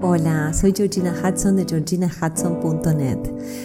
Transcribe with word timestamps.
Hola, 0.00 0.54
soy 0.54 0.72
Georgina 0.76 1.12
Hudson 1.12 1.56
de 1.56 1.64
georginahudson.net. 1.64 3.18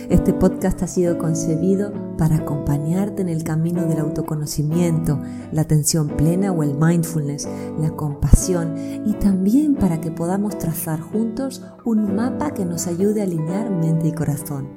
Este 0.10 0.34
podcast 0.34 0.82
ha 0.82 0.88
sido 0.88 1.20
concebido 1.20 1.94
para 2.18 2.38
acompañarte 2.38 3.22
en 3.22 3.30
el 3.30 3.44
camino 3.44 3.86
del 3.86 4.00
autoconocimiento, 4.00 5.20
la 5.52 5.62
atención 5.62 6.08
plena 6.08 6.52
o 6.52 6.64
el 6.64 6.74
mindfulness, 6.74 7.48
la 7.80 7.92
compasión 7.92 8.74
y 9.06 9.14
también 9.14 9.76
para 9.76 10.02
que 10.02 10.10
podamos 10.10 10.58
trazar 10.58 11.02
juntos 11.02 11.62
un 11.86 12.16
mapa 12.16 12.56
que 12.56 12.66
nos 12.66 12.88
ayude 12.88 13.22
a 13.22 13.26
alinear 13.26 13.70
mente 13.70 14.08
y 14.08 14.12
corazón. 14.14 14.70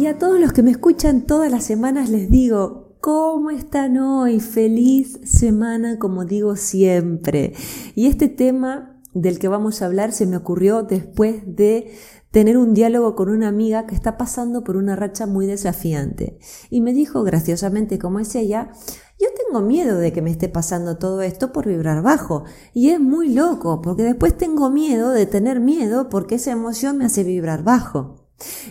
Y 0.00 0.06
a 0.06 0.16
todos 0.16 0.40
los 0.40 0.54
que 0.54 0.62
me 0.62 0.70
escuchan 0.70 1.26
todas 1.26 1.52
las 1.52 1.62
semanas 1.62 2.08
les 2.08 2.30
digo, 2.30 2.96
¿cómo 3.02 3.50
están 3.50 3.98
hoy? 3.98 4.40
Feliz 4.40 5.20
semana, 5.24 5.98
como 5.98 6.24
digo 6.24 6.56
siempre. 6.56 7.52
Y 7.94 8.06
este 8.06 8.28
tema 8.28 8.98
del 9.12 9.38
que 9.38 9.48
vamos 9.48 9.82
a 9.82 9.84
hablar 9.84 10.12
se 10.12 10.24
me 10.24 10.38
ocurrió 10.38 10.84
después 10.84 11.42
de 11.44 11.92
tener 12.30 12.56
un 12.56 12.72
diálogo 12.72 13.14
con 13.14 13.28
una 13.28 13.48
amiga 13.48 13.86
que 13.86 13.94
está 13.94 14.16
pasando 14.16 14.64
por 14.64 14.78
una 14.78 14.96
racha 14.96 15.26
muy 15.26 15.44
desafiante. 15.44 16.38
Y 16.70 16.80
me 16.80 16.94
dijo, 16.94 17.22
graciosamente 17.22 17.98
como 17.98 18.20
es 18.20 18.34
ella, 18.34 18.70
yo 19.20 19.28
tengo 19.36 19.60
miedo 19.60 19.98
de 19.98 20.14
que 20.14 20.22
me 20.22 20.30
esté 20.30 20.48
pasando 20.48 20.96
todo 20.96 21.20
esto 21.20 21.52
por 21.52 21.68
vibrar 21.68 22.00
bajo. 22.02 22.44
Y 22.72 22.88
es 22.88 23.00
muy 23.00 23.34
loco, 23.34 23.82
porque 23.82 24.04
después 24.04 24.34
tengo 24.34 24.70
miedo 24.70 25.10
de 25.10 25.26
tener 25.26 25.60
miedo 25.60 26.08
porque 26.08 26.36
esa 26.36 26.52
emoción 26.52 26.96
me 26.96 27.04
hace 27.04 27.22
vibrar 27.22 27.64
bajo. 27.64 28.19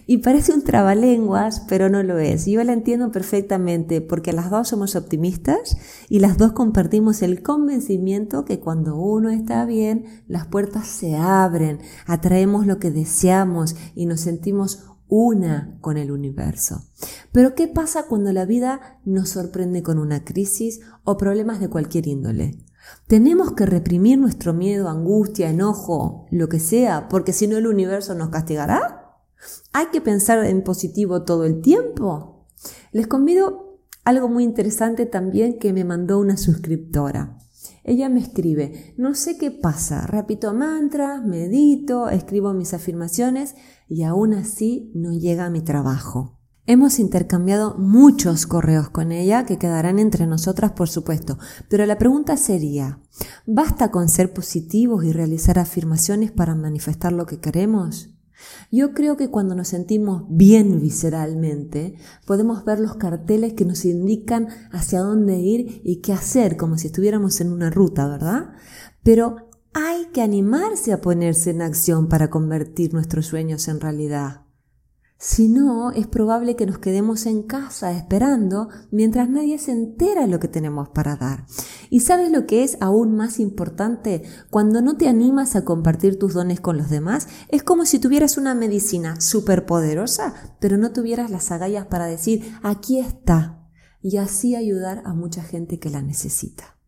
Y 0.07 0.17
parece 0.17 0.53
un 0.53 0.63
trabalenguas, 0.63 1.61
pero 1.67 1.89
no 1.89 2.03
lo 2.03 2.17
es. 2.17 2.45
Yo 2.45 2.63
la 2.63 2.73
entiendo 2.73 3.11
perfectamente 3.11 4.01
porque 4.01 4.33
las 4.33 4.49
dos 4.49 4.69
somos 4.69 4.95
optimistas 4.95 5.77
y 6.09 6.19
las 6.19 6.37
dos 6.37 6.53
compartimos 6.53 7.21
el 7.21 7.43
convencimiento 7.43 8.45
que 8.45 8.59
cuando 8.59 8.97
uno 8.97 9.29
está 9.29 9.65
bien, 9.65 10.05
las 10.27 10.47
puertas 10.47 10.87
se 10.87 11.15
abren, 11.15 11.79
atraemos 12.05 12.65
lo 12.65 12.79
que 12.79 12.91
deseamos 12.91 13.75
y 13.95 14.05
nos 14.05 14.21
sentimos 14.21 14.85
una 15.07 15.77
con 15.81 15.97
el 15.97 16.11
universo. 16.11 16.83
Pero 17.31 17.55
¿qué 17.55 17.67
pasa 17.67 18.03
cuando 18.07 18.31
la 18.31 18.45
vida 18.45 18.99
nos 19.05 19.29
sorprende 19.29 19.83
con 19.83 19.97
una 19.97 20.23
crisis 20.23 20.81
o 21.03 21.17
problemas 21.17 21.59
de 21.59 21.69
cualquier 21.69 22.07
índole? 22.07 22.59
¿Tenemos 23.07 23.53
que 23.53 23.65
reprimir 23.65 24.17
nuestro 24.17 24.53
miedo, 24.53 24.89
angustia, 24.89 25.49
enojo, 25.49 26.25
lo 26.31 26.47
que 26.47 26.59
sea, 26.59 27.07
porque 27.09 27.33
si 27.33 27.47
no 27.47 27.57
el 27.57 27.67
universo 27.67 28.15
nos 28.15 28.29
castigará? 28.29 28.98
¿Hay 29.73 29.87
que 29.87 30.01
pensar 30.01 30.43
en 30.45 30.63
positivo 30.63 31.23
todo 31.23 31.45
el 31.45 31.61
tiempo? 31.61 32.47
Les 32.91 33.07
convido 33.07 33.79
algo 34.03 34.27
muy 34.27 34.43
interesante 34.43 35.05
también 35.05 35.59
que 35.59 35.73
me 35.73 35.83
mandó 35.83 36.19
una 36.19 36.37
suscriptora. 36.37 37.37
Ella 37.83 38.09
me 38.09 38.19
escribe, 38.19 38.93
no 38.97 39.15
sé 39.15 39.37
qué 39.37 39.51
pasa, 39.51 40.05
repito 40.05 40.53
mantras, 40.53 41.23
medito, 41.25 42.09
escribo 42.09 42.53
mis 42.53 42.73
afirmaciones 42.73 43.55
y 43.87 44.03
aún 44.03 44.33
así 44.33 44.91
no 44.93 45.11
llega 45.11 45.49
mi 45.49 45.61
trabajo. 45.61 46.39
Hemos 46.65 46.99
intercambiado 46.99 47.79
muchos 47.79 48.45
correos 48.45 48.89
con 48.89 49.11
ella 49.11 49.45
que 49.45 49.57
quedarán 49.57 49.97
entre 49.97 50.27
nosotras, 50.27 50.73
por 50.73 50.87
supuesto, 50.87 51.39
pero 51.67 51.85
la 51.87 51.97
pregunta 51.97 52.37
sería, 52.37 53.01
¿basta 53.47 53.89
con 53.89 54.07
ser 54.07 54.33
positivos 54.33 55.03
y 55.03 55.11
realizar 55.11 55.57
afirmaciones 55.57 56.31
para 56.31 56.53
manifestar 56.53 57.11
lo 57.11 57.25
que 57.25 57.39
queremos? 57.39 58.18
Yo 58.71 58.93
creo 58.93 59.17
que 59.17 59.29
cuando 59.29 59.55
nos 59.55 59.69
sentimos 59.69 60.23
bien 60.29 60.81
visceralmente, 60.81 61.95
podemos 62.25 62.63
ver 62.65 62.79
los 62.79 62.95
carteles 62.95 63.53
que 63.53 63.65
nos 63.65 63.85
indican 63.85 64.47
hacia 64.71 65.01
dónde 65.01 65.37
ir 65.39 65.81
y 65.83 65.97
qué 65.97 66.13
hacer, 66.13 66.57
como 66.57 66.77
si 66.77 66.87
estuviéramos 66.87 67.41
en 67.41 67.51
una 67.51 67.69
ruta, 67.69 68.07
¿verdad? 68.07 68.51
Pero 69.03 69.49
hay 69.73 70.07
que 70.13 70.21
animarse 70.21 70.93
a 70.93 71.01
ponerse 71.01 71.51
en 71.51 71.61
acción 71.61 72.07
para 72.07 72.29
convertir 72.29 72.93
nuestros 72.93 73.27
sueños 73.27 73.67
en 73.67 73.79
realidad. 73.79 74.48
Si 75.21 75.49
no, 75.49 75.91
es 75.91 76.07
probable 76.07 76.55
que 76.55 76.65
nos 76.65 76.77
quedemos 76.77 77.25
en 77.25 77.43
casa 77.43 77.91
esperando 77.91 78.69
mientras 78.89 79.29
nadie 79.29 79.59
se 79.59 79.73
entera 79.73 80.27
lo 80.27 80.39
que 80.39 80.47
tenemos 80.47 80.87
para 80.87 81.17
dar. 81.17 81.45
¿Y 81.89 81.99
sabes 81.99 82.31
lo 82.31 82.45
que 82.47 82.63
es 82.63 82.77
aún 82.79 83.17
más 83.17 83.41
importante? 83.41 84.23
Cuando 84.49 84.81
no 84.81 84.95
te 84.95 85.09
animas 85.09 85.57
a 85.57 85.65
compartir 85.65 86.17
tus 86.17 86.35
dones 86.35 86.61
con 86.61 86.77
los 86.77 86.89
demás, 86.89 87.27
es 87.49 87.63
como 87.63 87.85
si 87.85 87.99
tuvieras 87.99 88.37
una 88.37 88.55
medicina 88.55 89.19
súper 89.19 89.65
poderosa, 89.65 90.55
pero 90.61 90.77
no 90.77 90.93
tuvieras 90.93 91.29
las 91.29 91.51
agallas 91.51 91.87
para 91.87 92.05
decir, 92.05 92.53
aquí 92.63 92.99
está, 92.99 93.67
y 94.01 94.17
así 94.17 94.55
ayudar 94.55 95.01
a 95.03 95.13
mucha 95.13 95.43
gente 95.43 95.79
que 95.79 95.89
la 95.89 96.01
necesita. 96.01 96.78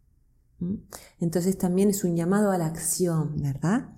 Entonces 1.19 1.57
también 1.57 1.89
es 1.89 2.03
un 2.03 2.15
llamado 2.15 2.51
a 2.51 2.57
la 2.57 2.65
acción, 2.65 3.35
¿verdad? 3.41 3.89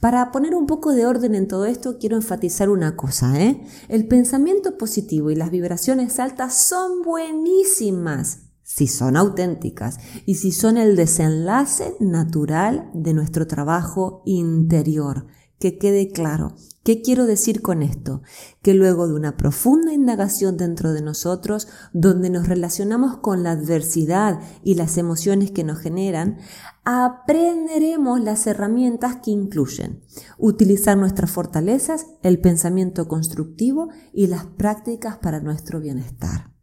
Para 0.00 0.30
poner 0.32 0.54
un 0.54 0.66
poco 0.66 0.92
de 0.92 1.06
orden 1.06 1.34
en 1.34 1.48
todo 1.48 1.66
esto, 1.66 1.98
quiero 1.98 2.16
enfatizar 2.16 2.70
una 2.70 2.96
cosa, 2.96 3.40
¿eh? 3.40 3.62
El 3.88 4.08
pensamiento 4.08 4.78
positivo 4.78 5.30
y 5.30 5.36
las 5.36 5.50
vibraciones 5.50 6.18
altas 6.18 6.54
son 6.54 7.02
buenísimas 7.02 8.48
si 8.68 8.86
son 8.86 9.16
auténticas 9.16 9.98
y 10.26 10.34
si 10.34 10.52
son 10.52 10.76
el 10.76 10.94
desenlace 10.94 11.96
natural 12.00 12.90
de 12.92 13.14
nuestro 13.14 13.46
trabajo 13.46 14.22
interior. 14.26 15.26
Que 15.58 15.78
quede 15.78 16.10
claro, 16.10 16.54
¿Qué 16.88 17.02
quiero 17.02 17.26
decir 17.26 17.60
con 17.60 17.82
esto? 17.82 18.22
Que 18.62 18.72
luego 18.72 19.08
de 19.08 19.12
una 19.12 19.36
profunda 19.36 19.92
indagación 19.92 20.56
dentro 20.56 20.94
de 20.94 21.02
nosotros, 21.02 21.68
donde 21.92 22.30
nos 22.30 22.48
relacionamos 22.48 23.18
con 23.18 23.42
la 23.42 23.50
adversidad 23.50 24.40
y 24.64 24.74
las 24.74 24.96
emociones 24.96 25.50
que 25.50 25.64
nos 25.64 25.80
generan, 25.80 26.38
aprenderemos 26.84 28.22
las 28.22 28.46
herramientas 28.46 29.16
que 29.16 29.32
incluyen 29.32 30.02
utilizar 30.38 30.96
nuestras 30.96 31.30
fortalezas, 31.30 32.06
el 32.22 32.40
pensamiento 32.40 33.06
constructivo 33.06 33.90
y 34.14 34.28
las 34.28 34.46
prácticas 34.46 35.18
para 35.18 35.40
nuestro 35.40 35.80
bienestar. 35.80 36.54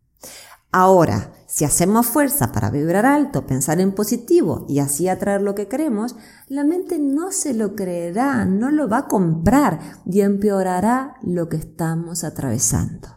Ahora, 0.78 1.32
si 1.48 1.64
hacemos 1.64 2.06
fuerza 2.06 2.52
para 2.52 2.70
vibrar 2.70 3.06
alto, 3.06 3.48
pensar 3.48 3.80
en 3.80 3.94
positivo 3.94 4.66
y 4.68 4.80
así 4.80 5.08
atraer 5.08 5.42
lo 5.42 5.56
que 5.56 5.70
queremos, 5.70 6.18
la 6.50 6.66
mente 6.66 7.00
no 7.00 7.32
se 7.32 7.54
lo 7.54 7.76
creerá, 7.76 8.44
no 8.44 8.72
lo 8.72 8.90
va 8.90 8.98
a 8.98 9.08
comprar 9.08 9.80
y 10.06 10.20
empeorará 10.20 11.16
lo 11.24 11.48
que 11.48 11.56
estamos 11.56 12.26
atravesando. 12.26 13.15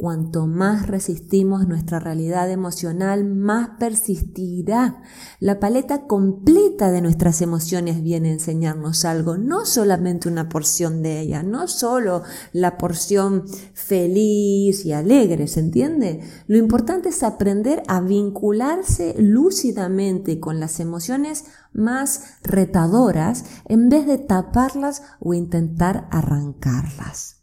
Cuanto 0.00 0.46
más 0.46 0.86
resistimos 0.86 1.66
nuestra 1.66 1.98
realidad 1.98 2.48
emocional, 2.52 3.24
más 3.24 3.70
persistirá. 3.80 5.02
La 5.40 5.58
paleta 5.58 6.06
completa 6.06 6.92
de 6.92 7.02
nuestras 7.02 7.42
emociones 7.42 8.00
viene 8.00 8.28
a 8.28 8.34
enseñarnos 8.34 9.04
algo, 9.04 9.38
no 9.38 9.66
solamente 9.66 10.28
una 10.28 10.48
porción 10.48 11.02
de 11.02 11.18
ella, 11.18 11.42
no 11.42 11.66
solo 11.66 12.22
la 12.52 12.78
porción 12.78 13.42
feliz 13.74 14.84
y 14.84 14.92
alegre, 14.92 15.48
¿se 15.48 15.58
entiende? 15.58 16.20
Lo 16.46 16.58
importante 16.58 17.08
es 17.08 17.24
aprender 17.24 17.82
a 17.88 18.00
vincularse 18.00 19.16
lúcidamente 19.18 20.38
con 20.38 20.60
las 20.60 20.78
emociones 20.78 21.46
más 21.72 22.38
retadoras 22.44 23.46
en 23.64 23.88
vez 23.88 24.06
de 24.06 24.18
taparlas 24.18 25.02
o 25.18 25.34
intentar 25.34 26.06
arrancarlas. 26.12 27.37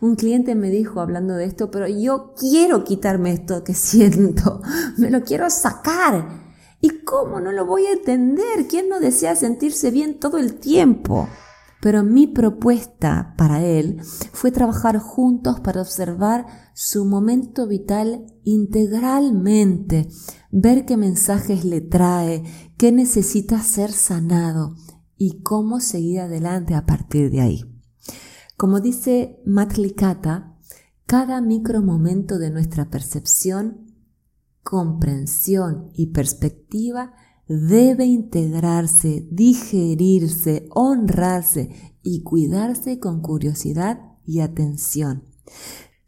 Un 0.00 0.16
cliente 0.16 0.54
me 0.54 0.70
dijo 0.70 1.00
hablando 1.00 1.34
de 1.34 1.44
esto, 1.44 1.70
pero 1.70 1.86
yo 1.86 2.34
quiero 2.38 2.84
quitarme 2.84 3.32
esto 3.32 3.64
que 3.64 3.74
siento, 3.74 4.62
me 4.96 5.10
lo 5.10 5.22
quiero 5.22 5.50
sacar. 5.50 6.46
¿Y 6.80 7.04
cómo 7.04 7.40
no 7.40 7.52
lo 7.52 7.66
voy 7.66 7.86
a 7.86 7.92
entender? 7.92 8.66
¿Quién 8.68 8.88
no 8.88 9.00
desea 9.00 9.34
sentirse 9.34 9.90
bien 9.90 10.20
todo 10.20 10.38
el 10.38 10.54
tiempo? 10.54 11.28
Pero 11.80 12.04
mi 12.04 12.26
propuesta 12.26 13.34
para 13.36 13.64
él 13.64 14.00
fue 14.32 14.50
trabajar 14.50 14.98
juntos 14.98 15.60
para 15.60 15.80
observar 15.80 16.46
su 16.74 17.04
momento 17.04 17.66
vital 17.66 18.26
integralmente, 18.44 20.08
ver 20.50 20.84
qué 20.84 20.96
mensajes 20.96 21.64
le 21.64 21.80
trae, 21.80 22.44
qué 22.76 22.92
necesita 22.92 23.60
ser 23.60 23.92
sanado 23.92 24.74
y 25.16 25.42
cómo 25.42 25.80
seguir 25.80 26.20
adelante 26.20 26.74
a 26.74 26.86
partir 26.86 27.30
de 27.30 27.40
ahí. 27.40 27.75
Como 28.56 28.80
dice 28.80 29.40
Matlikata, 29.44 30.56
cada 31.04 31.40
micromomento 31.40 32.38
de 32.38 32.50
nuestra 32.50 32.88
percepción, 32.88 33.94
comprensión 34.62 35.90
y 35.92 36.08
perspectiva 36.08 37.12
debe 37.48 38.06
integrarse, 38.06 39.28
digerirse, 39.30 40.68
honrarse 40.70 41.98
y 42.02 42.22
cuidarse 42.22 42.98
con 42.98 43.20
curiosidad 43.20 44.00
y 44.24 44.40
atención. 44.40 45.24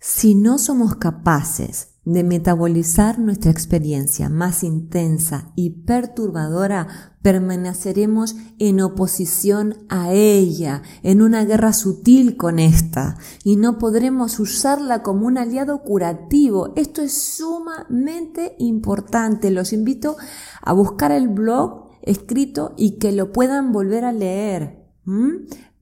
Si 0.00 0.34
no 0.34 0.58
somos 0.58 0.96
capaces 0.96 1.97
de 2.08 2.24
metabolizar 2.24 3.18
nuestra 3.18 3.50
experiencia 3.50 4.30
más 4.30 4.64
intensa 4.64 5.52
y 5.54 5.84
perturbadora, 5.84 7.18
permaneceremos 7.20 8.34
en 8.58 8.80
oposición 8.80 9.84
a 9.90 10.12
ella, 10.14 10.82
en 11.02 11.20
una 11.20 11.44
guerra 11.44 11.74
sutil 11.74 12.38
con 12.38 12.60
esta, 12.60 13.18
y 13.44 13.56
no 13.56 13.76
podremos 13.76 14.40
usarla 14.40 15.02
como 15.02 15.26
un 15.26 15.36
aliado 15.36 15.82
curativo. 15.82 16.72
Esto 16.76 17.02
es 17.02 17.12
sumamente 17.12 18.56
importante. 18.58 19.50
Los 19.50 19.74
invito 19.74 20.16
a 20.62 20.72
buscar 20.72 21.12
el 21.12 21.28
blog 21.28 21.88
escrito 22.00 22.72
y 22.78 22.92
que 22.92 23.12
lo 23.12 23.32
puedan 23.32 23.70
volver 23.70 24.06
a 24.06 24.12
leer 24.12 24.87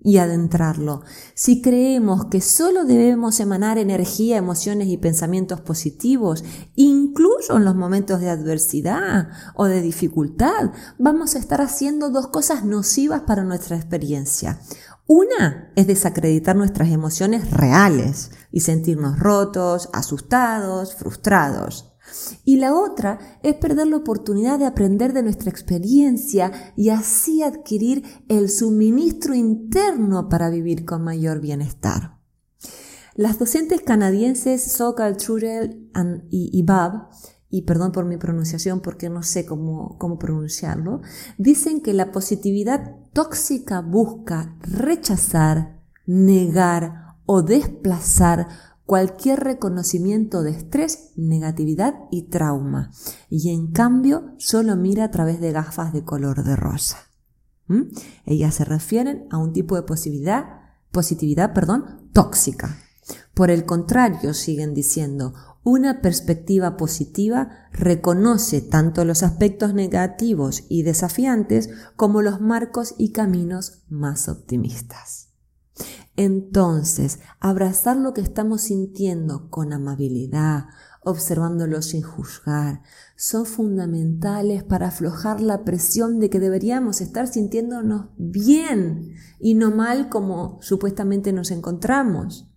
y 0.07 0.19
adentrarlo. 0.19 1.03
Si 1.35 1.61
creemos 1.61 2.27
que 2.27 2.41
solo 2.41 2.85
debemos 2.85 3.41
emanar 3.41 3.77
energía, 3.77 4.37
emociones 4.37 4.87
y 4.87 4.99
pensamientos 4.99 5.61
positivos, 5.61 6.45
incluso 6.77 7.57
en 7.57 7.65
los 7.65 7.75
momentos 7.75 8.21
de 8.21 8.31
adversidad 8.31 9.31
o 9.57 9.65
de 9.65 9.83
dificultad, 9.83 10.71
vamos 10.99 11.35
a 11.35 11.41
estar 11.41 11.61
haciendo 11.61 12.11
dos 12.11 12.29
cosas 12.29 12.65
nocivas 12.65 13.23
para 13.23 13.43
nuestra 13.43 13.77
experiencia. 13.77 14.61
Una 15.09 15.73
es 15.75 15.89
desacreditar 15.89 16.55
nuestras 16.55 16.89
emociones 16.91 17.51
reales 17.51 18.31
y 18.53 18.61
sentirnos 18.61 19.19
rotos, 19.19 19.89
asustados, 19.93 20.95
frustrados. 20.95 21.96
Y 22.45 22.57
la 22.57 22.75
otra 22.75 23.19
es 23.43 23.55
perder 23.55 23.89
la 23.89 23.97
oportunidad 23.97 24.59
de 24.59 24.67
aprender 24.67 25.13
de 25.13 25.23
nuestra 25.23 25.51
experiencia 25.51 26.73
y 26.77 26.91
así 26.91 27.43
adquirir 27.43 28.05
el 28.29 28.51
suministro 28.51 29.35
interno 29.35 30.29
para 30.29 30.51
vivir 30.51 30.85
con 30.85 31.03
mayor 31.03 31.41
bienestar. 31.41 32.17
Las 33.15 33.39
docentes 33.39 33.81
canadienses 33.81 34.63
Sokal 34.73 35.17
Trudel 35.17 35.91
y, 36.31 36.63
Bab, 36.65 37.09
y 37.49 37.63
perdón 37.63 37.93
por 37.93 38.05
mi 38.05 38.19
pronunciación 38.19 38.81
porque 38.81 39.09
no 39.09 39.23
sé 39.23 39.47
cómo, 39.47 39.97
cómo 39.99 40.19
pronunciarlo, 40.19 41.01
dicen 41.39 41.81
que 41.81 41.95
la 41.95 42.13
positividad 42.13 42.97
tóxica 43.15 43.81
busca 43.81 44.55
rechazar, 44.61 45.81
negar 46.05 47.17
o 47.25 47.41
desplazar 47.41 48.49
cualquier 48.87 49.41
reconocimiento 49.41 50.43
de 50.43 50.53
estrés, 50.53 51.11
negatividad 51.17 51.97
y 52.11 52.23
trauma. 52.23 52.93
Y 53.29 53.53
en 53.53 53.73
cambio 53.73 54.33
solo 54.39 54.77
mira 54.77 55.05
a 55.05 55.11
través 55.11 55.41
de 55.41 55.53
gafas 55.53 55.93
de 55.93 56.05
color 56.05 56.45
de 56.45 56.57
rosa. 56.57 56.99
¿Mm? 57.67 57.83
Ellas 58.25 58.55
se 58.55 58.65
refieren 58.65 59.27
a 59.31 59.39
un 59.39 59.53
tipo 59.53 59.75
de 59.75 59.83
positividad, 59.83 60.45
positividad 60.93 61.53
perdón, 61.53 62.09
tóxica. 62.13 62.79
Por 63.35 63.51
el 63.51 63.67
contrario, 63.67 64.35
siguen 64.35 64.73
diciendo, 64.73 65.35
una 65.63 66.01
perspectiva 66.01 66.77
positiva 66.77 67.51
reconoce 67.73 68.61
tanto 68.61 69.05
los 69.05 69.25
aspectos 69.25 69.75
negativos 69.75 70.65
y 70.69 70.85
desafiantes 70.85 71.71
como 71.97 72.23
los 72.23 72.41
marcos 72.41 72.95
y 72.99 73.11
caminos 73.11 73.83
más 73.89 74.29
optimistas. 74.29 75.26
Entonces, 76.17 77.21
abrazar 77.41 77.97
lo 77.99 78.15
que 78.15 78.23
estamos 78.23 78.63
sintiendo 78.63 79.51
con 79.51 79.75
amabilidad, 79.75 80.65
observándolo 81.05 81.83
sin 81.83 82.03
juzgar, 82.03 82.83
son 83.17 83.45
fundamentales 83.45 84.65
para 84.65 84.89
aflojar 84.89 85.41
la 85.41 85.63
presión 85.65 86.19
de 86.19 86.31
que 86.31 86.41
deberíamos 86.41 87.03
estar 87.03 87.29
sintiéndonos 87.29 88.07
bien 88.17 89.15
y 89.39 89.55
no 89.55 89.71
mal 89.71 90.09
como 90.09 90.59
supuestamente 90.63 91.33
nos 91.33 91.51
encontramos. 91.51 92.51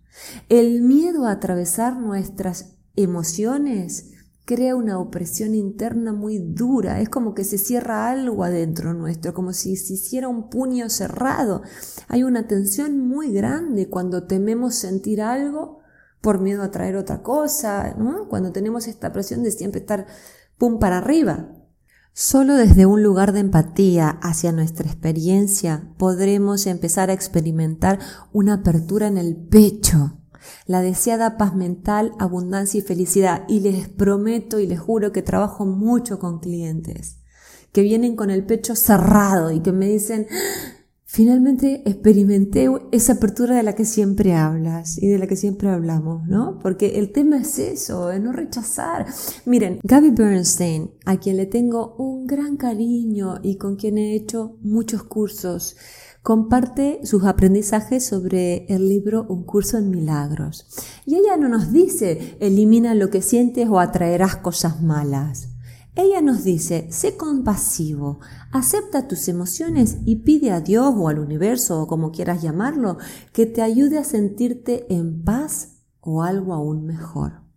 El 0.48 0.80
miedo 0.80 1.26
a 1.26 1.32
atravesar 1.32 1.96
nuestras 1.98 2.78
emociones 2.96 4.12
crea 4.44 4.74
una 4.74 4.98
opresión 4.98 5.54
interna 5.54 6.12
muy 6.12 6.38
dura, 6.38 7.00
es 7.00 7.08
como 7.08 7.34
que 7.34 7.44
se 7.44 7.58
cierra 7.58 8.10
algo 8.10 8.44
adentro 8.44 8.94
nuestro, 8.94 9.32
como 9.32 9.52
si 9.52 9.76
se 9.76 9.94
hiciera 9.94 10.28
un 10.28 10.50
puño 10.50 10.88
cerrado. 10.90 11.62
Hay 12.08 12.22
una 12.24 12.46
tensión 12.48 12.98
muy 12.98 13.32
grande 13.32 13.88
cuando 13.88 14.24
tememos 14.24 14.74
sentir 14.74 15.22
algo 15.22 15.80
por 16.20 16.40
miedo 16.40 16.62
a 16.62 16.70
traer 16.70 16.96
otra 16.96 17.22
cosa. 17.22 17.96
Cuando 18.28 18.52
tenemos 18.52 18.88
esta 18.88 19.12
presión 19.12 19.42
de 19.42 19.52
siempre 19.52 19.80
estar 19.80 20.06
pum 20.58 20.78
para 20.78 20.98
arriba. 20.98 21.52
Solo 22.12 22.56
desde 22.56 22.86
un 22.86 23.02
lugar 23.02 23.32
de 23.32 23.40
empatía 23.40 24.18
hacia 24.20 24.52
nuestra 24.52 24.86
experiencia 24.86 25.94
podremos 25.96 26.66
empezar 26.66 27.08
a 27.08 27.12
experimentar 27.12 28.00
una 28.32 28.54
apertura 28.54 29.06
en 29.06 29.16
el 29.16 29.36
pecho 29.36 30.19
la 30.66 30.82
deseada 30.82 31.36
paz 31.36 31.54
mental, 31.54 32.12
abundancia 32.18 32.78
y 32.78 32.82
felicidad. 32.82 33.44
Y 33.48 33.60
les 33.60 33.88
prometo 33.88 34.60
y 34.60 34.66
les 34.66 34.80
juro 34.80 35.12
que 35.12 35.22
trabajo 35.22 35.66
mucho 35.66 36.18
con 36.18 36.40
clientes 36.40 37.20
que 37.72 37.82
vienen 37.82 38.16
con 38.16 38.30
el 38.30 38.44
pecho 38.44 38.74
cerrado 38.74 39.50
y 39.50 39.60
que 39.60 39.72
me 39.72 39.88
dicen, 39.88 40.26
finalmente 41.04 41.82
experimenté 41.88 42.68
esa 42.92 43.14
apertura 43.14 43.56
de 43.56 43.62
la 43.62 43.74
que 43.74 43.84
siempre 43.84 44.34
hablas 44.34 44.98
y 44.98 45.08
de 45.08 45.18
la 45.18 45.26
que 45.26 45.36
siempre 45.36 45.68
hablamos, 45.68 46.26
¿no? 46.26 46.58
Porque 46.58 46.98
el 46.98 47.12
tema 47.12 47.38
es 47.38 47.58
eso, 47.58 48.10
es 48.10 48.20
no 48.20 48.32
rechazar. 48.32 49.06
Miren, 49.44 49.80
Gaby 49.82 50.10
Bernstein, 50.10 50.90
a 51.04 51.18
quien 51.18 51.36
le 51.36 51.46
tengo 51.46 51.94
un 51.96 52.26
gran 52.26 52.56
cariño 52.56 53.36
y 53.42 53.56
con 53.56 53.76
quien 53.76 53.98
he 53.98 54.14
hecho 54.14 54.56
muchos 54.62 55.04
cursos, 55.04 55.76
comparte 56.22 57.00
sus 57.04 57.24
aprendizajes 57.24 58.04
sobre 58.04 58.66
el 58.66 58.88
libro 58.88 59.26
Un 59.28 59.44
curso 59.44 59.78
en 59.78 59.90
milagros. 59.90 60.66
Y 61.06 61.16
ella 61.16 61.36
no 61.36 61.48
nos 61.48 61.72
dice, 61.72 62.36
elimina 62.40 62.94
lo 62.94 63.10
que 63.10 63.22
sientes 63.22 63.68
o 63.68 63.80
atraerás 63.80 64.36
cosas 64.36 64.82
malas. 64.82 65.48
Ella 65.96 66.20
nos 66.20 66.44
dice, 66.44 66.86
sé 66.90 67.16
compasivo, 67.16 68.20
acepta 68.52 69.08
tus 69.08 69.28
emociones 69.28 69.98
y 70.04 70.16
pide 70.16 70.52
a 70.52 70.60
Dios 70.60 70.94
o 70.96 71.08
al 71.08 71.18
universo 71.18 71.82
o 71.82 71.86
como 71.86 72.12
quieras 72.12 72.42
llamarlo, 72.42 72.98
que 73.32 73.46
te 73.46 73.60
ayude 73.60 73.98
a 73.98 74.04
sentirte 74.04 74.86
en 74.94 75.24
paz 75.24 75.80
o 76.00 76.22
algo 76.22 76.54
aún 76.54 76.86
mejor. 76.86 77.49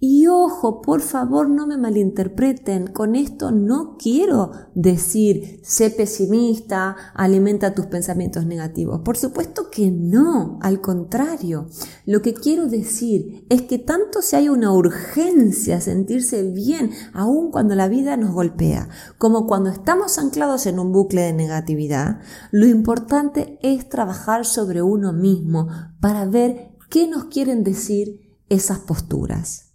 Y 0.00 0.28
ojo, 0.28 0.80
por 0.80 1.00
favor, 1.00 1.50
no 1.50 1.66
me 1.66 1.76
malinterpreten. 1.76 2.86
Con 2.86 3.16
esto 3.16 3.50
no 3.50 3.96
quiero 3.98 4.52
decir, 4.76 5.60
sé 5.64 5.90
pesimista, 5.90 6.94
alimenta 7.14 7.74
tus 7.74 7.86
pensamientos 7.86 8.46
negativos. 8.46 9.00
Por 9.00 9.16
supuesto 9.16 9.70
que 9.72 9.90
no, 9.90 10.60
al 10.62 10.80
contrario. 10.80 11.66
Lo 12.06 12.22
que 12.22 12.32
quiero 12.32 12.66
decir 12.66 13.44
es 13.48 13.62
que 13.62 13.80
tanto 13.80 14.22
si 14.22 14.36
hay 14.36 14.48
una 14.48 14.72
urgencia 14.72 15.78
a 15.78 15.80
sentirse 15.80 16.44
bien, 16.44 16.92
aun 17.12 17.50
cuando 17.50 17.74
la 17.74 17.88
vida 17.88 18.16
nos 18.16 18.30
golpea, 18.30 18.88
como 19.18 19.48
cuando 19.48 19.68
estamos 19.68 20.16
anclados 20.18 20.66
en 20.66 20.78
un 20.78 20.92
bucle 20.92 21.22
de 21.22 21.32
negatividad, 21.32 22.20
lo 22.52 22.66
importante 22.66 23.58
es 23.62 23.88
trabajar 23.88 24.46
sobre 24.46 24.80
uno 24.80 25.12
mismo 25.12 25.66
para 26.00 26.24
ver 26.24 26.76
qué 26.88 27.08
nos 27.08 27.24
quieren 27.24 27.64
decir 27.64 28.38
esas 28.48 28.78
posturas. 28.78 29.67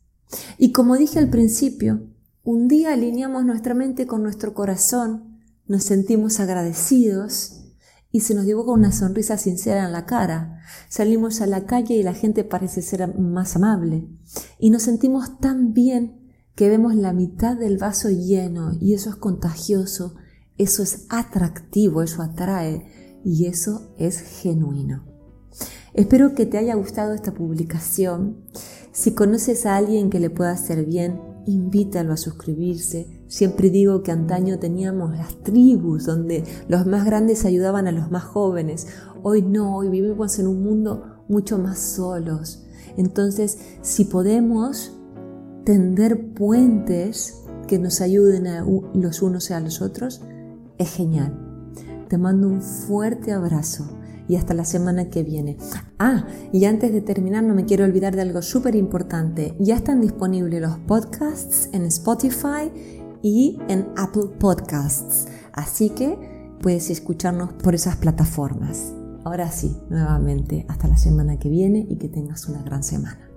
Y 0.58 0.72
como 0.72 0.98
dije 0.98 1.20
al 1.20 1.30
principio, 1.30 2.08
un 2.44 2.68
día 2.68 2.94
alineamos 2.94 3.46
nuestra 3.46 3.74
mente 3.74 4.06
con 4.08 4.24
nuestro 4.24 4.54
corazón, 4.54 5.40
nos 5.68 5.84
sentimos 5.84 6.40
agradecidos 6.40 7.64
y 8.12 8.22
se 8.22 8.36
nos 8.36 8.46
dibuja 8.46 8.72
una 8.72 8.92
sonrisa 8.92 9.38
sincera 9.38 9.86
en 9.86 9.92
la 9.92 10.06
cara. 10.06 10.60
Salimos 10.88 11.42
a 11.42 11.48
la 11.48 11.66
calle 11.66 11.96
y 11.96 12.04
la 12.04 12.14
gente 12.14 12.44
parece 12.44 12.82
ser 12.82 13.18
más 13.18 13.56
amable. 13.56 14.08
Y 14.60 14.70
nos 14.70 14.84
sentimos 14.84 15.40
tan 15.40 15.74
bien 15.74 16.32
que 16.56 16.70
vemos 16.70 16.96
la 16.96 17.14
mitad 17.14 17.58
del 17.58 17.78
vaso 17.78 18.10
lleno 18.10 18.74
y 18.80 18.94
eso 18.94 19.10
es 19.10 19.16
contagioso, 19.16 20.16
eso 20.58 20.84
es 20.84 21.06
atractivo, 21.10 22.04
eso 22.04 22.22
atrae 22.22 23.22
y 23.26 23.48
eso 23.48 23.94
es 23.98 24.20
genuino. 24.20 25.06
Espero 25.94 26.36
que 26.36 26.46
te 26.46 26.58
haya 26.58 26.76
gustado 26.76 27.14
esta 27.14 27.34
publicación. 27.34 28.44
Si 28.94 29.16
conoces 29.16 29.66
a 29.66 29.76
alguien 29.76 30.12
que 30.12 30.20
le 30.20 30.30
pueda 30.30 30.52
hacer 30.52 30.86
bien, 30.86 31.20
invítalo 31.48 32.14
a 32.14 32.18
suscribirse. 32.18 33.08
Siempre 33.28 33.72
digo 33.72 34.04
que 34.04 34.12
antaño 34.12 34.60
teníamos 34.60 35.18
las 35.18 35.36
tribus 35.42 36.06
donde 36.06 36.44
los 36.68 36.86
más 36.86 37.04
grandes 37.04 37.44
ayudaban 37.44 37.88
a 37.88 37.92
los 37.92 38.12
más 38.12 38.24
jóvenes. 38.24 38.86
Hoy 39.24 39.42
no, 39.42 39.78
hoy 39.78 39.90
vivimos 39.90 40.38
en 40.38 40.46
un 40.46 40.62
mundo 40.62 41.24
mucho 41.28 41.58
más 41.58 41.80
solos. 41.80 42.68
Entonces, 42.96 43.58
si 43.82 44.06
podemos 44.06 44.96
tender 45.66 46.32
puentes 46.36 47.42
que 47.68 47.80
nos 47.80 48.00
ayuden 48.00 48.46
a 48.46 48.64
los 48.94 49.24
unos 49.24 49.50
a 49.50 49.60
los 49.60 49.82
otros, 49.82 50.22
es 50.78 50.94
genial. 50.94 51.36
Te 52.10 52.20
mando 52.20 52.48
un 52.48 52.62
fuerte 52.62 53.32
abrazo 53.32 53.86
y 54.28 54.36
hasta 54.36 54.54
la 54.54 54.66
semana 54.66 55.10
que 55.10 55.24
viene. 55.24 55.58
Ah, 56.00 56.26
y 56.52 56.66
antes 56.66 56.92
de 56.94 57.02
terminar 57.02 57.44
no 57.44 57.54
me 57.54 57.66
quiero 57.66 57.86
olvidar 57.86 58.16
de 58.16 58.22
algo 58.22 58.42
súper 58.42 58.76
importante. 58.76 59.56
Ya 59.60 59.76
están 59.76 60.02
disponibles 60.02 60.62
los 60.62 60.78
podcasts 60.80 61.70
en 61.74 61.84
Spotify 61.86 62.72
y 63.22 63.60
en 63.68 63.88
Apple 63.96 64.30
Podcasts. 64.40 65.28
Así 65.54 65.90
que 65.90 66.18
puedes 66.62 66.90
escucharnos 66.90 67.54
por 67.54 67.76
esas 67.76 67.98
plataformas. 67.98 68.94
Ahora 69.24 69.52
sí, 69.52 69.78
nuevamente, 69.90 70.66
hasta 70.68 70.88
la 70.88 70.98
semana 70.98 71.40
que 71.40 71.50
viene 71.50 71.86
y 71.90 71.98
que 71.98 72.10
tengas 72.10 72.48
una 72.48 72.62
gran 72.62 72.84
semana. 72.84 73.33